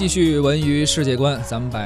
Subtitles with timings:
[0.00, 1.78] 继续文娱世界观，咱们把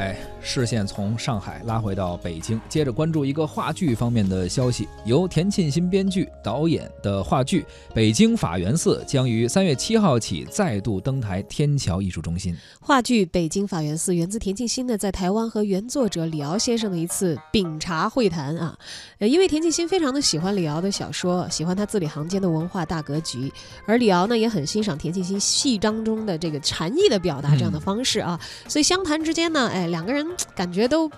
[0.47, 4.87] 视线从上海拉回到北京，接着关注一个话剧方面的消息。
[5.07, 7.63] 由田沁鑫编剧导演的话剧
[7.95, 12.55] 《北京法源寺》将于三月七号起再度登台天桥艺术中心。
[12.79, 18.79] 话剧《北京法源寺》源自田沁鑫呢在台湾和原作者李敖先生的一次品茶会谈啊。
[19.21, 23.51] 呃，因为田沁鑫非常的喜欢李敖的小说，喜欢他字里行间的文化大格局，
[23.87, 28.39] 而李敖呢也很欣赏田沁鑫戏当中的这个禅意的表达这样的方式啊。
[28.69, 31.11] 所以相谈之间呢，哎，两个人感觉都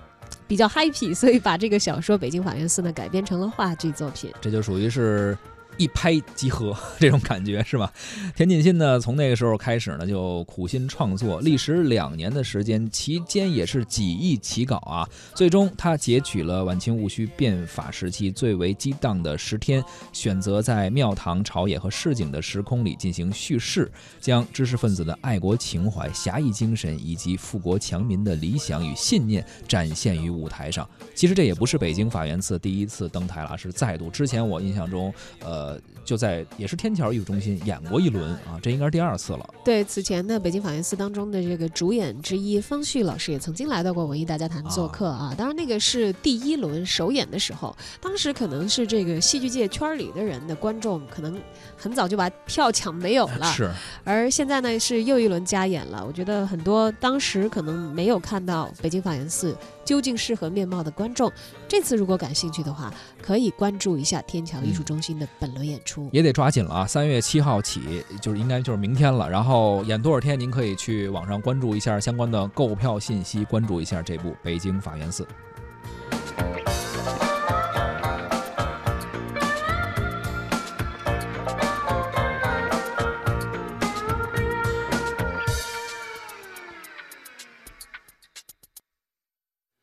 [0.47, 4.33] 比较 happy，所以把这个小说《北京法源寺》呢改编成了话剧作品。
[4.41, 5.37] 这就属于是。
[5.77, 7.93] 一拍即合这种感觉是吧？
[8.35, 15.07] 田沁鑫呢，从那个时候开始呢，就苦心创作，历时两年的时间，期间也是几易其稿啊。
[15.35, 30.89] 最终他截取了晚清戊戌变法时期最为激荡的十天，选择在庙堂朝野和市井的时空里进行叙事，将知识分子的爱国情怀、侠义精神以及富国强民的理想与信念展现于舞台上。
[31.15, 34.09] 其实这也不是北京法源寺第一次登台了，是再度。
[34.09, 35.66] 之前我印象中，呃。
[35.67, 39.55] 呃，就在也是天桥艺术中心演过一轮啊，这应该是第二次了。
[39.65, 45.35] 对，此前的北京法源寺当中的这个主演之一方旭老师也曾经来到过文艺大家谈做客啊。
[45.37, 51.41] 当然那个是第一轮首演的时候，当时可能是这个戏剧界圈里的人的观众可能
[51.77, 53.47] 很早就把票抢没有了。
[53.53, 53.69] 是。
[54.05, 61.33] 而现在呢是又一轮加演了，我觉得很多当时可能没有看到北京法源寺究竟适合面貌的观众，
[61.67, 62.93] 这次如果感兴趣的话，
[63.23, 65.67] 可以关注一下天桥艺术中心的本轮。
[65.67, 66.87] 演出也得抓紧了啊！
[66.87, 69.29] 三月七号起，就是应该就是明天了。
[69.29, 75.25] 然后演多少天，您可以去网上关注一下相关的购票信息，关注一下这部《北京法源寺》。